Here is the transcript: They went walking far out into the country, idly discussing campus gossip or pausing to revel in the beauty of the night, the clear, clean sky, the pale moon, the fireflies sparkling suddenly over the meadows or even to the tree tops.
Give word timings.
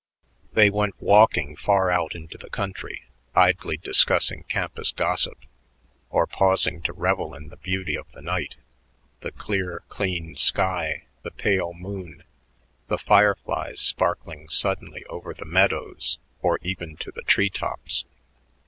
They 0.53 0.71
went 0.71 0.99
walking 0.99 1.55
far 1.55 1.91
out 1.91 2.15
into 2.15 2.35
the 2.35 2.49
country, 2.49 3.03
idly 3.35 3.77
discussing 3.77 4.45
campus 4.49 4.91
gossip 4.91 5.37
or 6.09 6.25
pausing 6.25 6.81
to 6.85 6.91
revel 6.93 7.35
in 7.35 7.49
the 7.49 7.57
beauty 7.57 7.95
of 7.95 8.11
the 8.11 8.21
night, 8.23 8.55
the 9.19 9.31
clear, 9.31 9.83
clean 9.89 10.35
sky, 10.35 11.03
the 11.21 11.29
pale 11.29 11.75
moon, 11.75 12.23
the 12.87 12.97
fireflies 12.97 13.79
sparkling 13.79 14.49
suddenly 14.49 15.03
over 15.05 15.35
the 15.35 15.45
meadows 15.45 16.17
or 16.41 16.57
even 16.63 16.97
to 16.97 17.11
the 17.11 17.21
tree 17.21 17.51
tops. 17.51 18.05